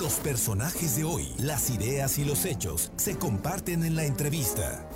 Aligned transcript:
Los 0.00 0.14
personajes 0.14 0.96
de 0.96 1.04
hoy, 1.04 1.28
las 1.40 1.68
ideas 1.68 2.18
y 2.18 2.24
los 2.24 2.46
hechos 2.46 2.90
se 2.96 3.18
comparten 3.18 3.84
en 3.84 3.96
la 3.96 4.06
entrevista. 4.06 4.88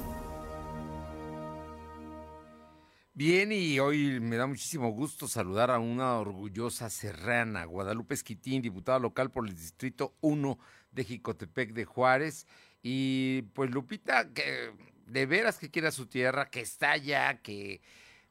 Bien, 3.13 3.53
y 3.53 3.79
hoy 3.81 4.19
me 4.19 4.39
da 4.39 4.47
muchísimo 4.47 4.89
gusto 4.93 5.29
saludar 5.29 5.71
a 5.71 5.79
una 5.79 6.15
orgullosa 6.15 6.89
serrana, 6.89 7.67
Guadalupe 7.67 8.15
Esquitín, 8.15 8.63
diputada 8.63 8.99
local 8.99 9.31
por 9.31 9.47
el 9.47 9.55
Distrito 9.55 10.17
1 10.23 10.59
de 10.93 11.05
Jicotepec 11.05 11.75
de 11.75 11.85
Juárez. 11.85 12.47
Y 12.83 13.43
pues 13.53 13.71
Lupita, 13.73 14.33
que 14.33 14.73
de 15.07 15.27
veras 15.27 15.59
que 15.59 15.71
quiera 15.71 15.91
su 15.91 16.07
tierra, 16.07 16.49
que 16.49 16.63
está 16.63 16.93
allá, 16.93 17.43
que 17.43 17.83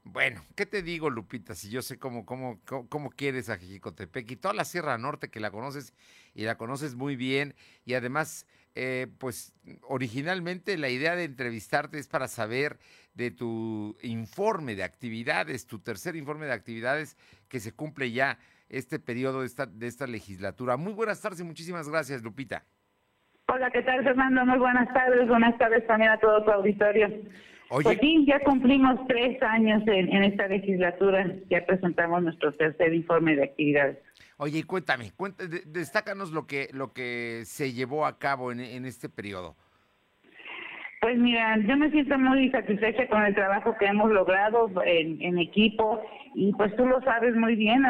bueno, 0.04 0.42
¿qué 0.56 0.66
te 0.66 0.82
digo, 0.82 1.10
Lupita? 1.10 1.56
Si 1.56 1.70
yo 1.70 1.82
sé 1.82 1.98
cómo, 1.98 2.26
cómo, 2.26 2.60
cómo, 2.66 3.10
quieres 3.10 3.50
a 3.50 3.58
Jicotepec 3.58 4.30
y 4.32 4.36
toda 4.36 4.54
la 4.54 4.66
Sierra 4.66 4.98
Norte 4.98 5.30
que 5.30 5.40
la 5.40 5.50
conoces 5.50 5.94
y 6.36 6.44
la 6.44 6.56
conoces 6.56 6.96
muy 6.96 7.16
bien. 7.16 7.56
Y 7.86 7.94
además, 7.94 8.46
eh, 8.76 9.08
pues 9.18 9.54
originalmente 9.82 10.78
la 10.78 10.90
idea 10.90 11.16
de 11.16 11.24
entrevistarte 11.24 12.00
es 12.00 12.08
para 12.08 12.28
saber 12.28 12.80
de 13.14 13.32
tu 13.32 13.96
informe 14.02 14.76
de 14.76 14.84
actividades, 14.84 15.68
tu 15.68 15.80
tercer 15.80 16.16
informe 16.18 16.48
de 16.48 16.54
actividades 16.54 17.18
que 17.48 17.62
se 17.62 17.72
cumple 17.72 18.12
ya 18.12 18.40
este 18.68 19.00
periodo 19.00 19.42
de 19.42 19.48
esta, 19.48 19.68
de 19.68 19.88
esta 19.88 20.06
legislatura. 20.06 20.76
Muy 20.76 20.94
buenas 20.94 21.22
tardes 21.22 21.40
y 21.40 21.44
muchísimas 21.44 21.88
gracias, 21.88 22.24
Lupita. 22.24 22.66
Hola, 23.48 23.70
¿qué 23.72 23.84
tal, 23.84 24.04
Fernando? 24.04 24.46
Muy 24.46 24.58
buenas 24.58 24.92
tardes. 24.94 25.28
Buenas 25.28 25.58
tardes 25.58 25.86
también 25.88 26.12
a 26.12 26.20
todo 26.20 26.44
tu 26.44 26.52
auditorio. 26.52 27.08
Pues 27.82 27.98
sí, 28.00 28.24
ya 28.28 28.40
cumplimos 28.42 29.00
tres 29.08 29.42
años 29.42 29.82
en, 29.88 30.24
esta 30.24 30.48
legislatura, 30.48 31.26
ya 31.50 31.66
presentamos 31.66 32.22
nuestro 32.22 32.52
tercer 32.52 32.94
informe 32.94 33.36
de 33.36 33.46
actividades. 33.46 33.98
Oye, 34.38 34.64
cuéntame, 34.64 35.12
cuéntame 35.16 35.62
destácanos 35.66 36.32
lo 36.32 36.46
que, 36.46 36.68
lo 36.72 36.94
que 36.94 37.42
se 37.46 37.74
llevó 37.74 38.06
a 38.06 38.20
cabo 38.20 38.52
en, 38.52 38.86
este 38.86 39.10
periodo. 39.10 39.56
Pues 41.02 41.18
mira, 41.18 41.58
yo 41.68 41.76
me 41.76 41.90
siento 41.90 42.18
muy 42.20 42.50
satisfecha 42.52 43.08
con 43.08 43.24
el 43.24 43.34
trabajo 43.34 43.76
que 43.80 43.86
hemos 43.86 44.12
logrado 44.12 44.70
en, 44.86 45.40
equipo 45.40 46.00
y 46.36 46.54
pues 46.54 46.76
tú 46.76 46.86
lo 46.86 47.02
sabes 47.02 47.36
muy 47.36 47.56
bien, 47.56 47.84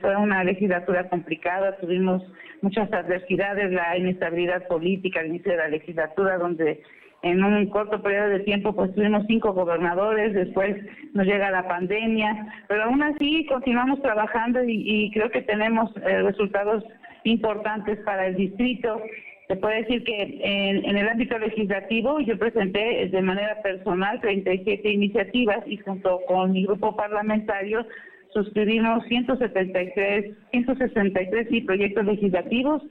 fue 0.00 0.16
una 0.16 0.44
legislatura 0.44 1.08
complicada, 1.08 1.76
tuvimos 1.78 2.22
muchas 2.62 2.92
adversidades, 2.92 3.72
la 3.72 3.98
inestabilidad 3.98 4.66
política 4.68 5.20
al 5.20 5.26
inicio 5.26 5.50
de 5.52 5.58
la 5.58 5.68
legislatura 5.68 6.38
donde 6.38 6.82
en 7.30 7.42
un 7.42 7.66
corto 7.66 8.00
periodo 8.02 8.28
de 8.28 8.40
tiempo 8.40 8.74
pues 8.74 8.94
tuvimos 8.94 9.24
cinco 9.26 9.52
gobernadores, 9.52 10.32
después 10.32 10.76
nos 11.12 11.26
llega 11.26 11.50
la 11.50 11.66
pandemia, 11.66 12.64
pero 12.68 12.84
aún 12.84 13.02
así 13.02 13.46
continuamos 13.46 14.00
trabajando 14.00 14.60
y, 14.64 15.10
creo 15.12 15.30
que 15.30 15.42
tenemos 15.42 15.90
eh, 15.96 16.22
resultados 16.22 16.84
importantes 17.24 17.98
para 18.00 18.26
el 18.28 18.36
distrito. 18.36 19.00
Se 19.48 19.56
puede 19.56 19.82
decir 19.82 20.04
que 20.04 20.40
en, 20.42 20.96
el 20.96 21.08
ámbito 21.08 21.38
legislativo 21.38 22.20
yo 22.20 22.38
presenté 22.38 23.08
de 23.08 23.22
manera 23.22 23.60
personal 23.62 24.20
37 24.20 24.88
iniciativas 24.88 25.58
y 25.66 25.76
junto 25.78 26.20
con 26.26 26.52
mi 26.52 26.64
grupo 26.64 26.96
parlamentario 26.96 27.86
suscribimos 28.32 29.04
173, 29.06 30.34
163 30.50 31.64
proyectos 31.64 32.04
legislativos 32.04 32.82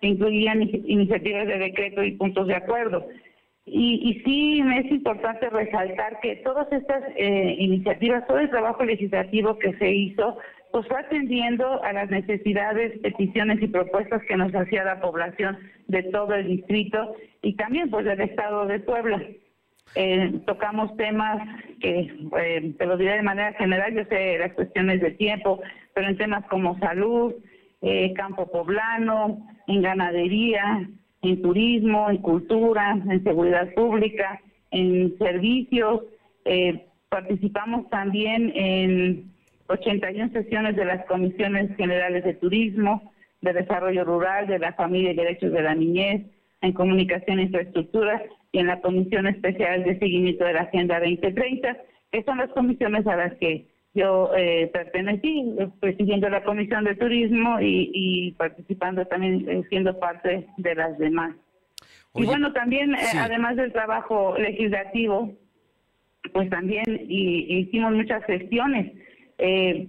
que 0.00 0.08
incluían 0.08 0.62
iniciativas 0.62 1.46
de 1.46 1.58
decreto 1.58 2.02
y 2.02 2.12
puntos 2.12 2.46
de 2.46 2.54
acuerdo. 2.54 3.06
Y, 3.66 4.10
y 4.10 4.22
sí 4.24 4.62
es 4.76 4.90
importante 4.90 5.48
resaltar 5.50 6.18
que 6.20 6.36
todas 6.36 6.70
estas 6.72 7.02
eh, 7.16 7.56
iniciativas, 7.58 8.26
todo 8.26 8.38
el 8.38 8.50
trabajo 8.50 8.84
legislativo 8.84 9.58
que 9.58 9.74
se 9.74 9.90
hizo, 9.90 10.38
pues 10.72 10.86
fue 10.86 11.00
atendiendo 11.00 11.82
a 11.82 11.92
las 11.92 12.10
necesidades, 12.10 12.98
peticiones 13.00 13.60
y 13.62 13.68
propuestas 13.68 14.22
que 14.24 14.36
nos 14.36 14.54
hacía 14.54 14.84
la 14.84 15.00
población 15.00 15.58
de 15.88 16.04
todo 16.04 16.34
el 16.34 16.46
distrito 16.46 17.14
y 17.42 17.54
también 17.54 17.90
pues 17.90 18.04
del 18.04 18.20
estado 18.20 18.66
de 18.66 18.80
Puebla. 18.80 19.22
Eh, 19.96 20.40
tocamos 20.46 20.96
temas 20.96 21.42
que, 21.80 22.12
eh, 22.38 22.74
te 22.78 22.86
lo 22.86 22.96
diré 22.96 23.16
de 23.16 23.22
manera 23.22 23.52
general, 23.54 23.92
yo 23.94 24.04
sé 24.04 24.38
las 24.38 24.52
cuestiones 24.52 25.00
de 25.00 25.10
tiempo, 25.12 25.60
pero 25.94 26.06
en 26.06 26.16
temas 26.16 26.44
como 26.46 26.78
salud, 26.78 27.34
eh, 27.82 28.12
campo 28.14 28.46
poblano, 28.50 29.44
en 29.66 29.82
ganadería, 29.82 30.88
en 31.22 31.42
turismo, 31.42 32.10
en 32.10 32.18
cultura, 32.18 32.98
en 33.08 33.22
seguridad 33.24 33.72
pública, 33.74 34.40
en 34.70 35.16
servicios. 35.18 36.02
Eh, 36.44 36.86
participamos 37.08 37.88
también 37.90 38.52
en 38.54 39.30
81 39.66 40.32
sesiones 40.32 40.76
de 40.76 40.84
las 40.84 41.04
comisiones 41.06 41.74
generales 41.76 42.24
de 42.24 42.34
turismo, 42.34 43.12
de 43.40 43.52
desarrollo 43.52 44.04
rural, 44.04 44.46
de 44.46 44.58
la 44.58 44.72
familia 44.72 45.12
y 45.12 45.16
derechos 45.16 45.52
de 45.52 45.62
la 45.62 45.74
niñez, 45.74 46.22
en 46.62 46.72
comunicación 46.72 47.38
e 47.38 47.44
infraestructura 47.44 48.22
y 48.52 48.58
en 48.58 48.66
la 48.66 48.80
comisión 48.80 49.26
especial 49.26 49.84
de 49.84 49.98
seguimiento 49.98 50.44
de 50.44 50.54
la 50.54 50.62
Agenda 50.62 50.98
2030, 51.00 51.76
que 52.12 52.22
son 52.24 52.38
las 52.38 52.50
comisiones 52.50 53.06
a 53.06 53.16
las 53.16 53.34
que 53.34 53.66
yo 53.94 54.30
eh, 54.36 54.70
pertenecí, 54.72 55.56
presidiendo 55.80 56.28
la 56.28 56.44
Comisión 56.44 56.84
de 56.84 56.94
Turismo 56.94 57.58
y, 57.60 58.32
participando 58.38 59.04
también, 59.06 59.48
eh, 59.48 59.64
siendo 59.68 59.98
parte 59.98 60.46
de 60.56 60.74
las 60.74 60.96
demás. 60.98 61.34
y 62.14 62.24
bueno, 62.24 62.52
también, 62.52 62.94
eh, 62.94 62.98
además 63.18 63.56
del 63.56 63.72
trabajo 63.72 64.36
legislativo, 64.38 65.34
pues 66.32 66.50
también 66.50 66.84
hicimos 67.08 67.92
muchas 67.92 68.24
gestiones, 68.24 68.92
eh, 69.38 69.88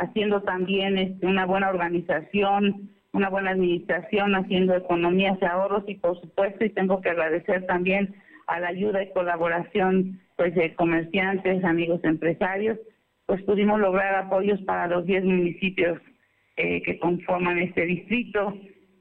haciendo 0.00 0.42
también 0.42 0.98
este, 0.98 1.26
una 1.26 1.46
buena 1.46 1.70
organización, 1.70 2.90
una 3.12 3.30
buena 3.30 3.50
administración, 3.52 4.36
haciendo 4.36 4.76
economías 4.76 5.38
y 5.40 5.44
ahorros 5.44 5.84
y 5.88 5.94
por 5.94 6.20
supuesto, 6.20 6.64
y 6.64 6.70
tengo 6.70 7.00
que 7.00 7.10
agradecer 7.10 7.66
también 7.66 8.14
a 8.46 8.60
la 8.60 8.68
ayuda 8.68 9.02
y 9.02 9.12
colaboración 9.12 10.20
pues 10.36 10.54
de 10.54 10.74
comerciantes, 10.74 11.64
amigos 11.64 12.00
empresarios, 12.04 12.78
pues 13.30 13.44
pudimos 13.44 13.78
lograr 13.78 14.12
apoyos 14.16 14.60
para 14.62 14.88
los 14.88 15.06
10 15.06 15.22
municipios 15.22 16.00
eh, 16.56 16.82
que 16.82 16.98
conforman 16.98 17.60
este 17.60 17.86
distrito. 17.86 18.52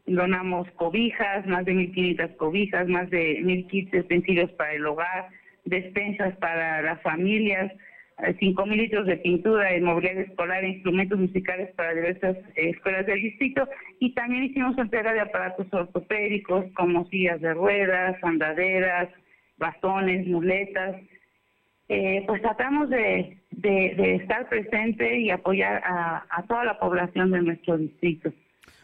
Donamos 0.06 0.70
cobijas, 0.76 1.48
más 1.48 1.66
de 1.66 1.74
1.500 1.74 2.36
cobijas, 2.38 2.88
más 2.88 3.10
de 3.10 3.42
1.000 3.42 3.68
kits 3.70 3.90
de 3.90 4.02
utensilios 4.02 4.52
para 4.52 4.74
el 4.74 4.86
hogar, 4.86 5.30
despensas 5.66 6.36
para 6.36 6.84
las 6.84 7.02
familias, 7.02 7.72
5.000 8.20 8.72
eh, 8.72 8.78
litros 8.78 9.08
de 9.08 9.18
pintura, 9.18 9.72
de 9.72 9.82
mobiliario 9.82 10.22
escolar, 10.22 10.64
instrumentos 10.64 11.18
musicales 11.18 11.74
para 11.76 11.96
diversas 11.96 12.38
eh, 12.56 12.70
escuelas 12.70 13.08
del 13.08 13.24
distrito 13.24 13.68
y 14.00 14.14
también 14.14 14.44
hicimos 14.44 14.78
entrega 14.78 15.12
de 15.12 15.22
aparatos 15.22 15.66
ortopédicos 15.74 16.66
como 16.76 17.04
sillas 17.08 17.42
de 17.42 17.56
ruedas, 17.56 18.16
andaderas, 18.24 19.10
bastones, 19.58 20.28
muletas, 20.28 20.98
eh, 21.90 22.24
pues 22.28 22.42
tratamos 22.44 22.90
de, 22.92 23.42
de, 23.50 24.16
estar 24.16 24.48
presente 24.48 25.20
y 25.20 25.32
apoyar 25.32 25.82
a, 25.84 26.46
toda 26.48 26.64
la 26.64 26.80
población 26.80 27.32
de 27.32 27.42
nuestro 27.42 27.80
distrito. 27.80 28.32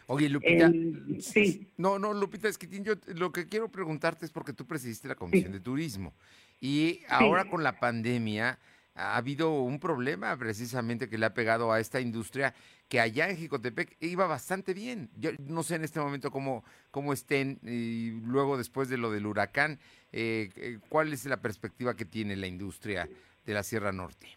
Oye, 0.08 0.28
Lupita, 0.28 0.70
sí. 1.20 1.68
No, 1.76 2.00
no, 2.00 2.12
Lupita, 2.12 2.48
yo 2.82 2.94
lo 3.14 3.30
que 3.30 3.46
quiero 3.46 3.68
preguntarte 3.68 4.24
es 4.24 4.32
porque 4.32 4.52
tú 4.52 4.66
presidiste 4.66 5.06
la 5.06 5.14
Comisión 5.14 5.52
de 5.52 5.60
Turismo 5.60 6.14
y 6.60 7.00
ahora 7.08 7.48
con 7.48 7.62
la 7.62 7.78
pandemia 7.78 8.58
ha 8.96 9.16
habido 9.16 9.60
un 9.60 9.78
problema 9.78 10.36
precisamente 10.36 11.08
que 11.08 11.18
le 11.18 11.26
ha 11.26 11.34
pegado 11.34 11.72
a 11.72 11.80
esta 11.80 12.00
industria 12.00 12.54
que 12.88 13.00
allá 13.00 13.28
en 13.28 13.36
Jicotepec 13.36 13.96
iba 14.00 14.26
bastante 14.26 14.74
bien. 14.74 15.10
Yo 15.16 15.30
no 15.46 15.62
sé 15.62 15.76
en 15.76 15.84
este 15.84 16.00
momento 16.00 16.30
cómo, 16.30 16.64
cómo 16.90 17.12
estén 17.12 17.58
y 17.62 18.10
luego 18.24 18.56
después 18.56 18.88
de 18.88 18.98
lo 18.98 19.10
del 19.10 19.26
huracán, 19.26 19.78
eh, 20.12 20.48
eh, 20.56 20.78
¿cuál 20.88 21.12
es 21.12 21.26
la 21.26 21.38
perspectiva 21.38 21.94
que 21.94 22.04
tiene 22.04 22.36
la 22.36 22.46
industria 22.46 23.08
de 23.44 23.54
la 23.54 23.62
Sierra 23.62 23.92
Norte? 23.92 24.28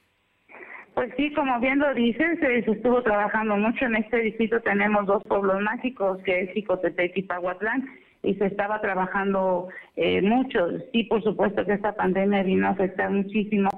Pues 0.94 1.14
sí, 1.16 1.31
como 1.34 1.59
bien 1.62 1.80
lo 1.80 1.94
dices, 1.94 2.40
se, 2.40 2.58
estuvo 2.59 3.02
trabajando 3.03 3.56
mucho 3.56 3.86
en 3.86 3.96
este 3.96 4.18
distrito. 4.18 4.59
Tenemos 4.59 5.06
dos 5.06 5.24
pueblos 5.24 5.62
mágicos, 5.62 6.22
que 6.24 6.41
es 6.41 6.52
Jicotepec 6.52 7.16
y 7.16 7.24
Pahuatlán, 7.24 7.88
y 8.22 8.34
se 8.34 8.47
estaba 8.47 8.82
trabajando 8.82 9.70
eh, 9.96 10.22
mucho. 10.22 10.67
Sí, 10.91 11.03
por 11.05 11.23
supuesto 11.23 11.66
que 11.66 11.73
esta 11.73 11.96
pandemia 11.96 12.44
vino 12.44 12.67
a 12.67 12.72
afectar 12.72 13.09
muchísimo 13.12 13.70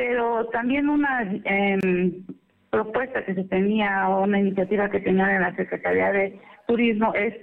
pero 0.00 0.46
también 0.46 0.88
una 0.88 1.30
em, 1.44 2.24
propuesta 2.70 3.22
que 3.22 3.34
se 3.34 3.44
tenía 3.44 4.08
o 4.08 4.24
una 4.24 4.40
iniciativa 4.40 4.88
que 4.88 5.00
tenían 5.00 5.28
en 5.28 5.42
la 5.42 5.54
Secretaría 5.54 6.10
de 6.10 6.40
Turismo 6.66 7.12
es 7.12 7.34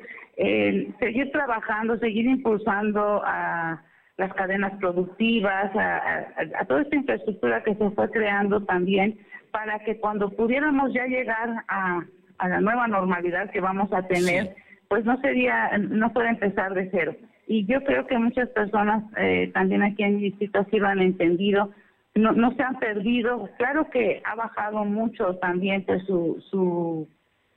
seguir 1.00 1.32
trabajando, 1.32 2.00
seguir 2.00 2.26
impulsando 2.26 3.22
a 3.24 3.80
las 4.18 4.34
cadenas 4.34 4.74
productivas, 4.80 5.70
a, 5.76 6.66
toda 6.68 6.82
esta 6.82 6.96
infraestructura 6.96 7.62
que 7.62 7.76
se 7.76 7.92
fue 7.92 8.10
creando 8.10 8.64
también 8.64 9.20
para 9.52 9.78
que 9.80 10.00
cuando 10.00 10.32
pudiéramos 10.32 10.92
ya 10.94 11.06
llegar 11.06 11.64
a, 11.68 12.04
la 12.48 12.60
nueva 12.60 12.88
normalidad 12.88 13.52
que 13.52 13.62
vamos 13.62 13.94
a 13.94 14.08
tener, 14.08 14.56
pues 14.88 15.06
no 15.06 15.22
sería, 15.22 15.78
no 15.78 16.12
puede 16.12 16.30
empezar 16.30 16.74
de 16.74 16.90
cero. 16.90 17.16
Y 17.46 17.68
yo 17.68 17.84
creo 17.84 18.08
que 18.08 18.18
muchas 18.18 18.50
personas 18.50 19.04
eh, 19.18 19.52
también 19.54 19.84
aquí 19.84 20.02
en 20.02 20.16
el 20.16 20.22
distrito 20.22 20.66
sí 20.72 20.80
lo 20.80 20.88
han 20.88 21.02
entendido, 21.02 21.72
no, 22.18 22.32
no 22.34 22.54
se 22.56 22.64
han 22.64 22.80
perdido. 22.80 23.50
Claro 23.58 23.90
que 23.90 24.22
ha 24.26 24.36
bajado 24.36 24.86
mucho 24.86 25.36
también 25.38 25.84
pues, 25.86 26.04
su, 26.06 26.44
su 26.50 27.08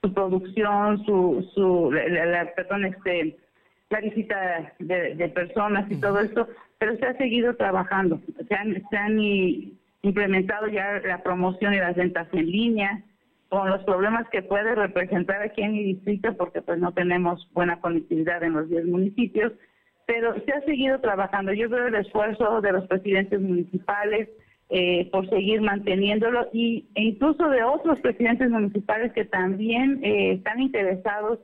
su 0.02 0.12
producción, 0.14 1.04
su, 1.04 1.46
su 1.54 1.92
la, 1.92 2.52
perdón, 2.54 2.86
este, 2.86 3.36
la 3.90 4.00
visita 4.00 4.72
de, 4.78 5.28
personas 5.28 5.90
y 5.90 6.00
todo 6.00 6.20
esto, 6.20 6.48
pero 6.78 6.96
se 6.96 7.06
ha 7.06 7.16
seguido 7.16 7.54
trabajando. 7.56 8.20
Se 8.48 8.54
han, 8.54 8.82
se 8.88 8.96
han 8.96 9.18
implementado 10.02 10.68
ya 10.68 11.00
la 11.04 11.22
promoción 11.22 11.74
y 11.74 11.78
las 11.78 11.96
ventas 11.96 12.28
en 12.32 12.50
línea, 12.50 13.02
con 13.50 13.68
los 13.68 13.82
problemas 13.82 14.28
que 14.28 14.42
puede 14.42 14.74
representar 14.74 15.42
aquí 15.42 15.62
en 15.62 15.72
mi 15.72 15.84
distrito, 15.84 16.34
porque 16.36 16.62
pues 16.62 16.78
no 16.78 16.92
tenemos 16.92 17.46
buena 17.52 17.80
conectividad 17.80 18.42
en 18.44 18.52
los 18.52 18.70
10 18.70 18.86
municipios, 18.86 19.52
pero 20.06 20.34
se 20.44 20.52
ha 20.52 20.60
seguido 20.62 21.00
trabajando. 21.00 21.52
Yo 21.52 21.68
veo 21.68 21.88
el 21.88 21.96
esfuerzo 21.96 22.60
de 22.60 22.72
los 22.72 22.86
presidentes 22.86 23.40
municipales 23.40 24.28
eh, 24.70 25.08
por 25.10 25.28
seguir 25.28 25.60
manteniéndolo 25.60 26.48
y, 26.52 26.86
e 26.94 27.02
incluso 27.02 27.48
de 27.48 27.64
otros 27.64 27.98
presidentes 28.00 28.48
municipales 28.50 29.12
que 29.12 29.24
también 29.24 29.98
eh, 30.04 30.32
están 30.34 30.60
interesados 30.60 31.40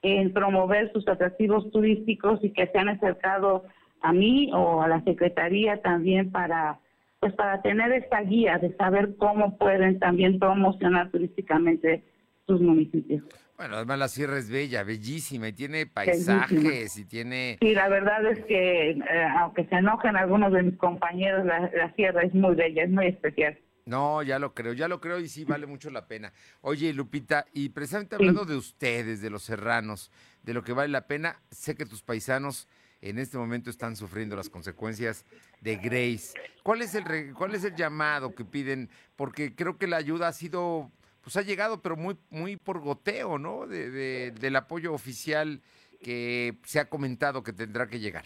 en 0.00 0.32
promover 0.32 0.90
sus 0.92 1.06
atractivos 1.06 1.70
turísticos 1.72 2.42
y 2.42 2.50
que 2.50 2.66
se 2.66 2.78
han 2.78 2.88
acercado 2.88 3.64
a 4.00 4.14
mí 4.14 4.50
o 4.54 4.80
a 4.80 4.88
la 4.88 5.02
Secretaría 5.02 5.82
también 5.82 6.30
para 6.30 6.78
pues 7.20 7.34
para 7.34 7.60
tener 7.60 7.92
esta 7.92 8.22
guía 8.22 8.56
de 8.56 8.74
saber 8.76 9.14
cómo 9.18 9.58
pueden 9.58 9.98
también 9.98 10.38
promocionar 10.38 11.10
turísticamente 11.10 12.02
sus 12.46 12.62
municipios. 12.62 13.22
Bueno, 13.60 13.76
además 13.76 13.98
la 13.98 14.08
sierra 14.08 14.38
es 14.38 14.48
bella, 14.48 14.84
bellísima 14.84 15.48
y 15.48 15.52
tiene 15.52 15.84
paisajes 15.84 16.96
y 16.96 17.04
tiene... 17.04 17.58
Sí, 17.60 17.74
la 17.74 17.90
verdad 17.90 18.24
es 18.24 18.42
que 18.46 18.92
eh, 18.92 19.28
aunque 19.36 19.66
se 19.66 19.74
enojen 19.74 20.16
algunos 20.16 20.50
de 20.54 20.62
mis 20.62 20.78
compañeros, 20.78 21.44
la, 21.44 21.92
sierra 21.94 22.22
es 22.22 22.32
muy 22.32 22.54
bella, 22.54 22.84
es 22.84 22.90
muy 22.90 23.08
especial. 23.08 23.58
No, 23.84 24.22
ya 24.22 24.38
lo 24.38 24.54
creo, 24.54 24.72
ya 24.72 24.88
lo 24.88 24.98
creo 24.98 25.20
y 25.20 25.28
sí 25.28 25.44
vale 25.44 25.66
mucho 25.66 25.90
la 25.90 26.06
pena. 26.06 26.32
Oye, 26.62 26.94
Lupita, 26.94 27.44
y 27.52 27.68
precisamente 27.68 28.14
hablando 28.14 28.46
de 28.46 28.56
ustedes, 28.56 29.20
de 29.20 29.28
los 29.28 29.42
serranos, 29.42 30.10
de 30.42 30.54
lo 30.54 30.64
que 30.64 30.72
vale 30.72 30.88
la 30.88 31.06
pena, 31.06 31.36
sé 31.50 31.74
que 31.74 31.84
tus 31.84 32.02
paisanos 32.02 32.66
en 33.02 33.18
este 33.18 33.36
momento 33.36 33.68
están 33.68 33.94
sufriendo 33.94 34.36
las 34.36 34.48
consecuencias 34.48 35.26
de 35.60 35.76
Grace. 35.76 36.32
¿Cuál 36.62 36.80
es 36.80 36.94
el 36.94 37.34
cuál 37.34 37.54
es 37.54 37.64
el 37.64 37.74
llamado 37.74 38.34
que 38.34 38.46
piden? 38.46 38.88
Porque 39.16 39.54
creo 39.54 39.76
que 39.76 39.86
la 39.86 39.98
ayuda 39.98 40.28
ha 40.28 40.32
sido, 40.32 40.90
pues 41.22 41.36
ha 41.36 41.42
llegado, 41.42 41.82
pero 41.82 41.96
muy 41.96 42.16
muy 42.30 42.56
por 42.56 42.80
goteo, 42.80 43.38
¿no? 43.38 43.66
De, 43.66 44.30
del 44.30 44.56
apoyo 44.56 44.92
oficial 44.92 45.60
que 46.02 46.54
se 46.64 46.80
ha 46.80 46.88
comentado 46.88 47.42
que 47.42 47.52
tendrá 47.52 47.86
que 47.88 48.00
llegar. 48.00 48.24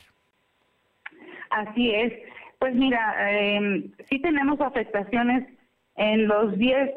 Así 1.51 1.95
es. 1.95 2.13
Pues 2.59 2.75
mira, 2.75 3.31
eh, 3.31 3.91
sí 4.09 4.21
tenemos 4.21 4.61
afectaciones 4.61 5.47
en 5.97 6.27
los 6.27 6.57
10 6.57 6.91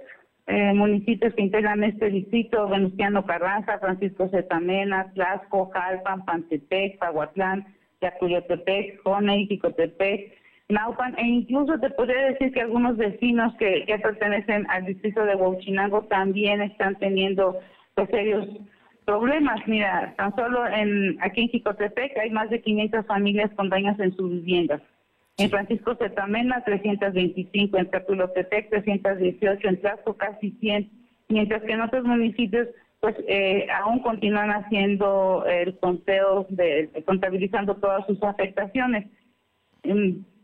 eh, 0.47 0.73
municipios 0.73 1.33
que 1.33 1.41
integran 1.41 1.83
este 1.83 2.09
distrito, 2.09 2.69
Venustiano 2.69 3.25
Carranza, 3.25 3.79
Francisco 3.79 4.29
Zetamena, 4.29 5.11
Tlaxco, 5.13 5.69
Jalpan, 5.71 6.23
Pantepec, 6.23 6.97
Pahuatlán, 6.99 7.75
Yacuyotepec, 8.01 9.01
Jone, 9.03 9.45
Jicotepec, 9.47 10.36
Naupan, 10.69 11.17
e 11.17 11.25
incluso 11.25 11.79
te 11.79 11.89
podría 11.91 12.25
decir 12.25 12.51
que 12.51 12.61
algunos 12.61 12.97
vecinos 12.97 13.53
que, 13.57 13.85
que 13.85 13.97
pertenecen 13.99 14.65
al 14.69 14.85
distrito 14.85 15.23
de 15.23 15.35
Huachinango 15.35 16.03
también 16.03 16.61
están 16.61 16.95
teniendo 16.99 17.57
pues, 17.95 18.09
serios 18.09 18.45
problemas. 19.05 19.65
Mira, 19.65 20.13
tan 20.17 20.35
solo 20.35 20.67
en 20.67 21.17
aquí 21.21 21.41
en 21.43 21.49
Jicotepec 21.49 22.17
hay 22.17 22.31
más 22.31 22.49
de 22.49 22.61
500 22.61 23.05
familias 23.05 23.49
con 23.55 23.69
daños 23.69 23.97
en 23.99 24.13
sus 24.17 24.29
viviendas. 24.29 24.81
En 25.37 25.49
Francisco 25.49 25.95
Zetamena, 25.95 26.63
325, 26.65 27.77
en 27.77 27.89
Tapulotepec, 27.89 28.69
318, 28.69 29.67
en 29.69 29.81
Tlaxco, 29.81 30.15
casi 30.15 30.51
100, 30.59 30.89
mientras 31.29 31.61
que 31.61 31.73
en 31.73 31.81
otros 31.81 32.03
municipios 32.03 32.67
pues 32.99 33.15
eh, 33.27 33.67
aún 33.71 33.99
continúan 33.99 34.49
haciendo 34.49 35.45
el 35.45 35.77
conteo, 35.77 36.47
de, 36.49 36.89
contabilizando 37.05 37.75
todas 37.75 38.05
sus 38.07 38.21
afectaciones. 38.23 39.05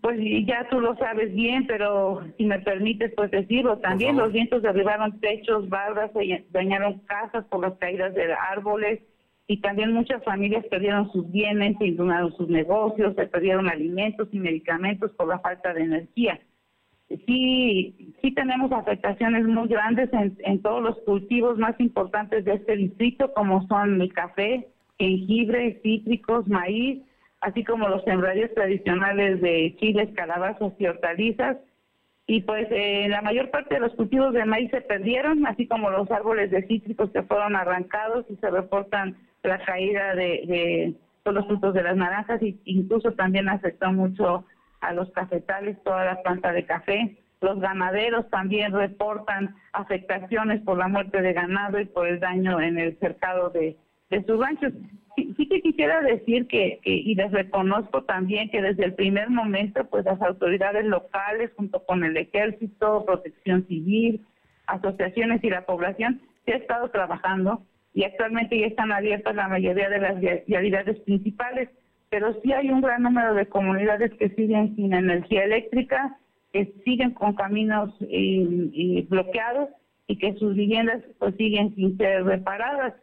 Pues 0.04 0.20
ya 0.46 0.68
tú 0.70 0.82
lo 0.82 0.98
sabes 0.98 1.34
bien, 1.34 1.66
pero 1.66 2.26
si 2.38 2.44
me 2.44 2.60
permites 2.60 3.14
pues 3.16 3.32
decirlo, 3.32 3.78
también 3.78 4.18
los 4.18 4.34
vientos 4.34 4.62
derribaron 4.62 5.18
techos, 5.22 5.70
bardas, 5.70 6.12
dañaron 6.50 7.00
casas 7.06 7.46
por 7.46 7.62
las 7.62 7.78
caídas 7.78 8.14
de 8.14 8.34
árboles, 8.34 9.00
y 9.48 9.62
también 9.62 9.94
muchas 9.94 10.22
familias 10.26 10.66
perdieron 10.66 11.10
sus 11.14 11.32
bienes, 11.32 11.78
se 11.78 11.88
inundaron 11.88 12.36
sus 12.36 12.50
negocios, 12.50 13.16
se 13.16 13.28
perdieron 13.28 13.70
alimentos 13.70 14.28
y 14.34 14.40
medicamentos 14.40 15.10
por 15.12 15.30
la 15.30 15.40
falta 15.40 15.74
de 15.74 15.84
energía. 15.84 16.38
Sí, 17.26 18.14
sí 18.22 18.32
tenemos 18.34 18.74
afectaciones 18.74 19.46
muy 19.46 19.70
grandes 19.70 20.10
en, 20.12 20.62
todos 20.62 20.84
los 20.84 20.98
cultivos 21.06 21.58
más 21.58 21.80
importantes 21.80 22.44
de 22.44 22.56
este 22.56 22.76
distrito, 22.76 23.34
como 23.34 23.66
son 23.68 24.02
el 24.02 24.12
café, 24.12 24.68
jengibre, 25.00 25.80
cítricos, 25.82 26.46
maíz, 26.50 27.04
así 27.44 27.64
como 27.64 27.88
los 27.90 28.04
sembradíos 28.04 28.54
tradicionales 28.54 29.42
de 29.42 29.76
chiles, 29.80 30.10
calabazas 30.16 30.74
y 30.80 30.88
hortalizas. 30.88 31.58
Y 32.26 32.42
pues 32.42 32.68
eh, 32.72 33.08
la 33.10 33.22
mayor 33.22 33.52
parte 33.52 33.76
de 33.76 33.82
los 33.82 33.94
cultivos 33.96 34.34
de 34.34 34.46
maíz 34.46 34.72
se 34.72 34.82
perdieron, 34.82 35.46
así 35.46 35.68
como 35.68 35.90
los 35.90 36.10
árboles 36.10 36.52
de 36.52 36.66
cítricos 36.68 37.12
que 37.12 37.24
fueron 37.24 37.56
arrancados 37.56 38.26
y 38.30 38.38
se 38.38 38.50
reportan 38.50 39.18
la 39.44 39.60
caída 39.60 40.16
de, 40.16 40.96
todos 41.24 41.36
los 41.36 41.48
frutos 41.48 41.74
de 41.74 41.84
las 41.84 41.98
naranjas 41.98 42.42
e 42.42 42.56
incluso 42.64 43.12
también 43.12 43.50
afectó 43.50 43.92
mucho 43.92 44.46
a 44.80 44.94
los 44.94 45.12
cafetales, 45.12 45.82
toda 45.84 46.06
la 46.06 46.22
planta 46.22 46.54
de 46.54 46.66
café. 46.66 47.18
Los 47.42 47.60
ganaderos 47.60 48.30
también 48.30 48.72
reportan 48.72 49.56
afectaciones 49.74 50.62
por 50.62 50.78
la 50.78 50.88
muerte 50.88 51.22
de 51.22 51.34
ganado 51.34 51.78
y 51.80 51.86
por 51.86 52.08
el 52.08 52.22
daño 52.22 52.62
en 52.62 52.78
el 52.78 52.98
cercado 53.00 53.50
de, 53.50 53.78
sus 54.26 54.40
ranchos. 54.40 54.72
Sí, 55.16 55.48
que 55.48 55.62
quisiera 55.62 56.02
decir 56.02 56.48
que, 56.48 56.80
y 56.84 57.14
les 57.16 57.32
reconozco 57.32 58.04
también 58.04 58.50
que 58.50 58.62
desde 58.62 58.86
el 58.86 58.94
primer 58.96 59.30
momento, 59.30 59.86
pues 59.90 60.06
las 60.06 60.22
autoridades 60.22 60.86
locales, 60.86 61.52
junto 61.56 61.86
con 61.86 62.04
el 62.04 62.18
ejército, 62.18 63.06
protección 63.06 63.68
civil, 63.68 64.22
asociaciones 64.66 65.44
y 65.44 65.50
la 65.50 65.66
población, 65.66 66.22
se 66.46 66.54
ha 66.54 66.58
estado 66.58 66.90
trabajando 66.90 67.64
y 67.94 68.06
actualmente 68.06 68.60
ya 68.60 68.66
están 68.66 68.92
abiertas 68.92 69.36
la 69.36 69.48
mayoría 69.48 69.88
de 69.90 70.00
las 70.00 70.20
vialidades 70.48 71.00
principales, 71.02 71.70
pero 72.10 72.34
sí 72.42 72.52
hay 72.52 72.70
un 72.70 72.82
gran 72.82 73.04
número 73.04 73.34
de 73.36 73.48
comunidades 73.48 74.12
que 74.14 74.30
siguen 74.30 74.76
sin 74.76 74.94
energía 74.94 75.44
eléctrica, 75.44 76.18
que 76.52 76.74
siguen 76.84 77.12
con 77.12 77.36
caminos 77.36 77.94
bloqueados 79.10 79.70
y 80.08 80.18
que 80.18 80.34
sus 80.36 80.56
viviendas 80.56 81.04
pues 81.20 81.36
siguen 81.36 81.76
sin 81.76 81.98
ser 81.98 82.24
reparadas. 82.24 82.94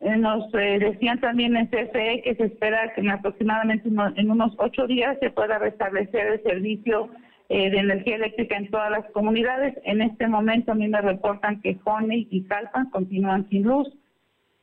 Eh, 0.00 0.16
nos 0.16 0.52
eh, 0.54 0.78
decían 0.78 1.18
también 1.20 1.56
en 1.56 1.66
CFE 1.66 2.22
que 2.22 2.34
se 2.36 2.44
espera 2.44 2.92
que 2.94 3.00
en 3.00 3.10
aproximadamente 3.10 3.88
en 3.88 4.30
unos 4.30 4.54
ocho 4.58 4.86
días 4.86 5.16
se 5.20 5.30
pueda 5.30 5.58
restablecer 5.58 6.26
el 6.26 6.42
servicio 6.42 7.10
eh, 7.48 7.70
de 7.70 7.78
energía 7.78 8.16
eléctrica 8.16 8.56
en 8.56 8.70
todas 8.70 8.90
las 8.90 9.10
comunidades. 9.10 9.74
En 9.84 10.00
este 10.00 10.28
momento 10.28 10.72
a 10.72 10.76
mí 10.76 10.86
me 10.86 11.00
reportan 11.00 11.60
que 11.60 11.78
Honey 11.84 12.28
y 12.30 12.44
Calpan 12.44 12.90
continúan 12.90 13.48
sin 13.48 13.64
luz. 13.64 13.88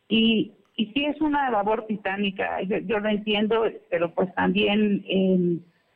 Y, 0.07 0.53
y 0.77 0.85
sí 0.93 1.05
es 1.05 1.19
una 1.19 1.49
labor 1.49 1.85
titánica, 1.87 2.61
yo, 2.61 2.99
lo 2.99 3.09
entiendo, 3.09 3.65
pero 3.89 4.13
pues 4.13 4.33
también 4.35 5.03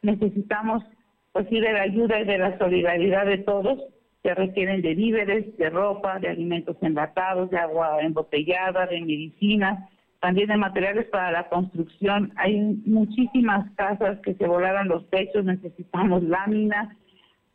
necesitamos 0.01 0.83
pues 1.31 1.47
sí 1.49 1.59
de 1.59 1.73
la 1.73 1.83
ayuda 1.83 2.19
y 2.19 2.25
de 2.25 2.37
la 2.39 2.57
solidaridad 2.57 3.25
de 3.25 3.37
todos, 3.39 3.79
que 4.23 4.33
requieren 4.33 4.81
de 4.81 4.95
víveres, 4.95 5.57
de 5.57 5.69
ropa, 5.69 6.19
de 6.19 6.29
alimentos 6.29 6.75
enlatados, 6.81 7.49
de 7.49 7.57
agua 7.57 8.01
embotellada, 8.01 8.85
de 8.87 8.99
medicinas, 9.01 9.89
también 10.19 10.49
de 10.49 10.57
materiales 10.57 11.05
para 11.07 11.31
la 11.31 11.47
construcción. 11.47 12.33
Hay 12.35 12.59
muchísimas 12.85 13.69
casas 13.75 14.19
que 14.19 14.33
se 14.33 14.45
volaron 14.45 14.89
los 14.89 15.09
techos, 15.09 15.45
necesitamos 15.45 16.23
láminas, 16.23 16.89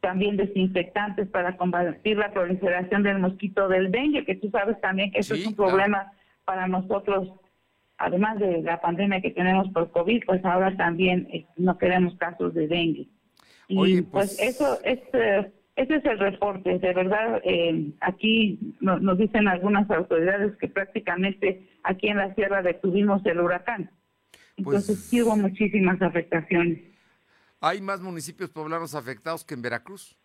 también 0.01 0.37
desinfectantes 0.37 1.29
para 1.29 1.57
combatir 1.57 2.17
la 2.17 2.31
proliferación 2.33 3.03
del 3.03 3.19
mosquito 3.19 3.69
del 3.69 3.91
dengue, 3.91 4.25
que 4.25 4.35
tú 4.35 4.51
sabes 4.51 4.81
también 4.81 5.11
que 5.11 5.21
eso 5.21 5.35
es 5.35 5.47
un 5.47 5.55
problema 5.55 6.13
para 6.45 6.67
nosotros, 6.67 7.29
además 7.97 8.39
de 8.39 8.63
la 8.63 8.81
pandemia 8.81 9.21
que 9.21 9.31
tenemos 9.31 9.69
por 9.71 9.91
COVID, 9.91 10.25
pues 10.27 10.45
ahora 10.45 10.77
también 10.77 11.29
eh, 11.33 11.47
no 11.57 11.79
queremos 11.79 12.15
casos 12.17 12.53
de 12.55 12.69
dengue. 12.69 13.09
Y 13.69 14.03
pues, 14.03 14.37
pues, 14.37 14.41
eso 14.41 14.79
es, 14.85 15.01
eh, 15.15 15.51
ese 15.77 15.97
es 15.97 16.05
el 16.05 16.19
reporte. 16.19 16.79
De 16.79 16.95
verdad, 16.95 17.41
eh, 17.45 17.93
aquí 18.01 18.75
nos 18.81 19.19
dicen 19.19 19.49
algunas 19.49 19.91
autoridades 19.91 20.57
que 20.57 20.69
prácticamente 20.69 21.69
aquí 21.83 22.09
en 22.09 22.19
la 22.19 22.35
sierra 22.35 22.63
detuvimos 22.63 23.25
el 23.27 23.41
huracán. 23.41 23.91
Entonces 24.57 24.97
pues 24.97 24.99
sí 25.07 25.23
hubo 25.23 25.37
muchísimas 25.37 26.01
afectaciones. 26.01 26.81
Hay 27.61 27.81
más 27.81 28.01
municipios 28.01 28.51
poblanos 28.51 28.95
afectados 28.95 29.45
que 29.45 29.55
en 29.55 29.63
Veracruz 29.63 30.17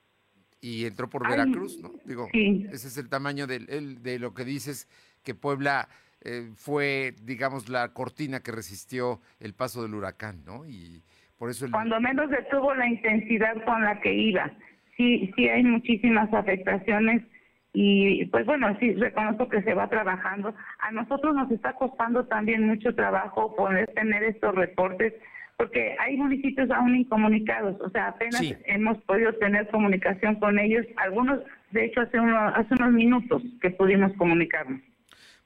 y 0.62 0.86
entró 0.86 1.10
por 1.10 1.27
Veracruz, 1.27 1.79
¿no? 1.82 1.94
Digo, 2.06 2.27
ese 2.34 2.88
es 2.88 2.98
el 2.98 3.10
tamaño 3.10 3.48
de 3.48 4.20
lo 4.20 4.34
que 4.34 4.44
dices 4.44 4.88
que 5.24 5.34
Puebla 5.34 5.88
eh, 6.22 6.51
fue, 6.56 7.13
digamos, 7.24 7.70
la 7.70 7.94
cortina 7.94 8.41
que 8.41 8.51
resistió 8.51 9.22
el 9.39 9.53
paso 9.53 9.82
del 9.84 9.94
huracán, 9.94 10.44
¿no? 10.46 10.65
Y 10.65 11.01
por 11.38 11.50
eso... 11.50 11.65
Cuando 11.72 12.00
menos 12.01 12.29
detuvo 12.29 12.74
la 12.75 12.88
intensidad 12.88 13.53
con 13.63 13.82
la 13.84 14.00
que 14.01 14.13
iba. 14.13 14.51
Sí, 15.00 15.32
sí 15.34 15.48
hay 15.48 15.63
muchísimas 15.63 16.32
afectaciones 16.34 17.24
y 17.72 18.25
pues 18.25 18.46
bueno, 18.46 18.75
sí, 18.82 18.94
reconozco 18.96 19.48
que 19.48 19.62
se 19.62 19.74
va 19.74 19.88
trabajando. 19.88 20.53
A 20.79 20.91
nosotros 20.91 21.34
nos 21.36 21.50
está 21.51 21.72
costando 21.72 22.25
también 22.25 22.68
mucho 22.68 22.94
trabajo 22.94 23.56
poder 23.56 23.88
tener 23.96 24.24
estos 24.24 24.53
reportes 24.56 25.13
porque 25.56 25.96
hay 26.00 26.18
municipios 26.18 26.70
aún 26.70 26.98
incomunicados, 26.98 27.79
o 27.79 27.89
sea, 27.91 28.10
apenas 28.10 28.44
hemos 28.65 28.98
podido 29.03 29.34
tener 29.36 29.68
comunicación 29.70 30.36
con 30.36 30.60
ellos, 30.60 30.86
algunos, 30.98 31.39
de 31.72 31.86
hecho, 31.86 32.01
hace, 32.01 32.18
hace 32.18 32.74
unos 32.75 32.91
minutos 32.91 33.41
que 33.62 33.70
pudimos 33.70 34.12
comunicarnos. 34.13 34.82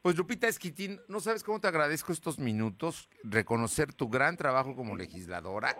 Pues 0.03 0.17
Lupita 0.17 0.49
Esquitín, 0.49 0.99
no 1.07 1.21
sabes 1.21 1.45
cómo 1.45 1.61
te 1.61 1.69
agradezco 1.69 2.11
estos 2.11 2.37
minutos, 2.37 3.07
reconocer 3.23 3.93
tu 3.93 4.09
gran 4.09 4.35
trabajo 4.35 4.75
como 4.75 4.97
legisladora, 4.97 5.77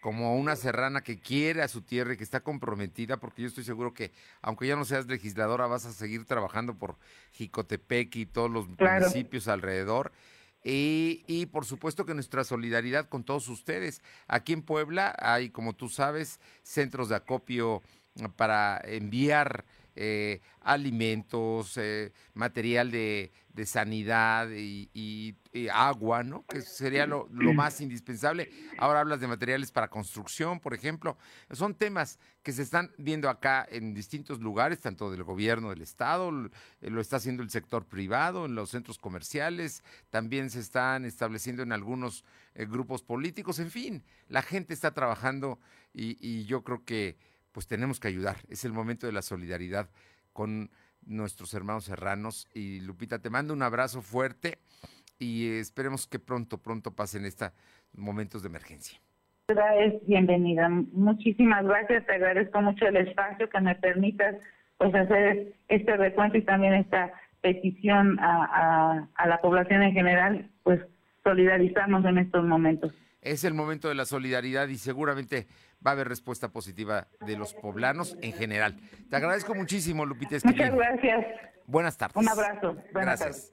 como 0.00 0.34
una 0.36 0.56
serrana 0.56 1.02
que 1.02 1.20
quiere 1.20 1.62
a 1.62 1.68
su 1.68 1.82
tierra 1.82 2.14
y 2.14 2.16
que 2.16 2.24
está 2.24 2.40
comprometida, 2.40 3.18
porque 3.18 3.42
yo 3.42 3.48
estoy 3.48 3.62
seguro 3.62 3.94
que 3.94 4.10
aunque 4.42 4.66
ya 4.66 4.74
no 4.74 4.84
seas 4.84 5.06
legisladora, 5.06 5.68
vas 5.68 5.86
a 5.86 5.92
seguir 5.92 6.24
trabajando 6.24 6.74
por 6.74 6.98
Jicotepec 7.30 8.16
y 8.16 8.26
todos 8.26 8.50
los 8.50 8.66
municipios 8.68 9.46
alrededor. 9.46 10.10
Y, 10.64 11.22
y, 11.28 11.46
por 11.46 11.64
supuesto 11.64 12.04
que 12.04 12.12
nuestra 12.12 12.42
solidaridad 12.42 13.08
con 13.08 13.22
todos 13.22 13.48
ustedes. 13.48 14.02
Aquí 14.26 14.52
en 14.52 14.62
Puebla 14.62 15.14
hay, 15.16 15.50
como 15.50 15.74
tú 15.74 15.88
sabes, 15.88 16.40
centros 16.64 17.08
de 17.08 17.14
acopio 17.14 17.82
para 18.36 18.80
enviar 18.84 19.64
eh, 19.96 20.40
alimentos, 20.60 21.76
eh, 21.76 22.12
material 22.34 22.90
de, 22.90 23.32
sanidad 23.64 24.48
y, 24.50 25.36
agua, 25.70 26.22
¿no? 26.22 26.46
Que 26.46 26.62
sería 26.62 27.06
lo, 27.06 27.28
más 27.54 27.82
indispensable. 27.82 28.50
Ahora 28.78 29.00
hablas 29.00 29.20
de 29.20 29.26
materiales 29.26 29.70
para 29.70 29.88
construcción, 29.88 30.60
por 30.60 30.72
ejemplo. 30.72 31.18
Son 31.50 31.74
temas 31.74 32.18
que 32.42 32.52
se 32.52 32.62
están 32.62 32.90
viendo 32.96 33.28
acá 33.28 33.66
en 33.70 33.92
distintos 33.92 34.40
lugares, 34.40 34.80
tanto 34.80 35.10
del 35.10 35.24
gobierno 35.24 35.68
del 35.68 35.82
Estado, 35.82 36.30
lo 36.30 37.00
está 37.00 37.16
haciendo 37.16 37.42
el 37.42 37.50
sector 37.50 37.84
privado, 37.84 38.46
en 38.46 38.54
los 38.54 38.70
centros 38.70 38.96
comerciales, 38.96 39.84
también 40.08 40.48
se 40.48 40.60
están 40.60 41.04
estableciendo 41.04 41.62
en 41.62 41.72
algunos 41.72 42.24
eh, 42.54 42.64
grupos 42.64 43.02
políticos, 43.02 43.58
en 43.58 43.70
fin, 43.70 44.02
la 44.28 44.40
gente 44.40 44.72
está 44.72 44.92
trabajando 44.92 45.58
y 45.92 46.44
yo 46.44 46.62
creo 46.62 46.84
que 46.84 47.16
pues 47.52 47.66
tenemos 47.66 48.00
que 48.00 48.08
ayudar. 48.08 48.36
Es 48.48 48.64
el 48.64 48.72
momento 48.72 49.06
de 49.06 49.12
la 49.12 49.22
solidaridad 49.22 49.90
con 50.32 50.70
nuestros 51.06 51.54
hermanos 51.54 51.84
serranos. 51.84 52.48
Y 52.54 52.80
Lupita, 52.80 53.20
te 53.20 53.30
mando 53.30 53.54
un 53.54 53.62
abrazo 53.62 54.02
fuerte 54.02 54.58
y 55.18 55.58
esperemos 55.58 56.06
que 56.06 56.18
pronto, 56.18 56.58
pronto 56.58 56.94
pasen 56.94 57.24
estos 57.24 57.52
momentos 57.92 58.42
de 58.42 58.48
emergencia. 58.48 58.98
Bienvenida. 60.06 60.68
Muchísimas 60.68 61.64
gracias. 61.64 62.06
Te 62.06 62.12
agradezco 62.14 62.62
mucho 62.62 62.86
el 62.86 62.96
espacio 62.96 63.48
que 63.48 63.60
me 63.60 63.74
permitas 63.74 64.36
pues 64.78 64.94
hacer 64.94 65.54
este 65.68 65.96
recuento 65.96 66.38
y 66.38 66.42
también 66.42 66.74
esta 66.74 67.12
petición 67.40 68.18
a, 68.20 69.08
a 69.14 69.26
la 69.26 69.40
población 69.40 69.82
en 69.82 69.92
general, 69.92 70.50
pues 70.62 70.80
solidarizarnos 71.24 72.04
en 72.04 72.18
estos 72.18 72.44
momentos. 72.44 72.92
Es 73.22 73.44
el 73.44 73.54
momento 73.54 73.88
de 73.88 73.94
la 73.94 74.06
solidaridad 74.06 74.68
y 74.68 74.78
seguramente 74.78 75.46
va 75.84 75.90
a 75.90 75.94
haber 75.94 76.08
respuesta 76.08 76.48
positiva 76.48 77.08
de 77.26 77.36
los 77.36 77.54
poblanos 77.54 78.16
en 78.22 78.32
general. 78.32 78.80
Te 79.08 79.16
agradezco 79.16 79.54
muchísimo, 79.54 80.06
Lupita 80.06 80.36
Muchas 80.44 80.74
gracias. 80.74 81.26
Buenas 81.66 81.96
tardes. 81.96 82.16
Un 82.16 82.28
abrazo. 82.28 82.76
gracias. 82.92 83.52